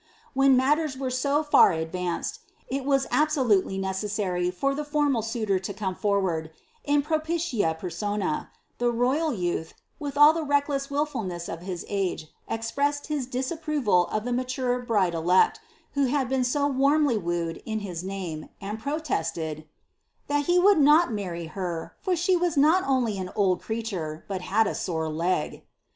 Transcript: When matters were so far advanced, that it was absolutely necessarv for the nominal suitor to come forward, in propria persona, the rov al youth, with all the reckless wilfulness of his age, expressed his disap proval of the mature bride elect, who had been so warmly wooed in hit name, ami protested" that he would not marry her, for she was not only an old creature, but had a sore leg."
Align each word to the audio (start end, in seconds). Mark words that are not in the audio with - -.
When 0.33 0.57
matters 0.57 0.97
were 0.97 1.11
so 1.11 1.43
far 1.43 1.73
advanced, 1.73 2.39
that 2.71 2.77
it 2.77 2.85
was 2.85 3.05
absolutely 3.11 3.77
necessarv 3.77 4.51
for 4.51 4.73
the 4.73 4.81
nominal 4.81 5.21
suitor 5.21 5.59
to 5.59 5.73
come 5.75 5.93
forward, 5.93 6.49
in 6.83 7.03
propria 7.03 7.75
persona, 7.79 8.49
the 8.79 8.91
rov 8.91 9.17
al 9.19 9.33
youth, 9.33 9.75
with 9.99 10.17
all 10.17 10.33
the 10.33 10.41
reckless 10.41 10.89
wilfulness 10.89 11.47
of 11.47 11.59
his 11.61 11.85
age, 11.87 12.29
expressed 12.49 13.05
his 13.13 13.27
disap 13.27 13.61
proval 13.61 14.11
of 14.11 14.25
the 14.25 14.33
mature 14.33 14.79
bride 14.79 15.13
elect, 15.13 15.59
who 15.91 16.05
had 16.05 16.27
been 16.27 16.43
so 16.43 16.65
warmly 16.65 17.19
wooed 17.19 17.61
in 17.67 17.81
hit 17.81 18.01
name, 18.01 18.49
ami 18.59 18.79
protested" 18.79 19.65
that 20.29 20.45
he 20.45 20.57
would 20.57 20.79
not 20.79 21.13
marry 21.13 21.45
her, 21.45 21.93
for 22.01 22.15
she 22.15 22.35
was 22.35 22.57
not 22.57 22.83
only 22.87 23.19
an 23.19 23.29
old 23.35 23.61
creature, 23.61 24.25
but 24.27 24.41
had 24.41 24.65
a 24.65 24.73
sore 24.73 25.09
leg." 25.09 25.61